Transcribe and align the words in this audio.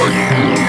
Like 0.00 0.59